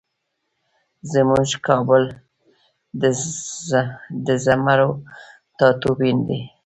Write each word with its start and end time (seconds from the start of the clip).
زمونږ 1.11 1.49
کابل 1.67 2.03
د 4.27 4.29
زمرو 4.45 4.89
ټاټوبی 5.57 6.11
دی 6.27 6.41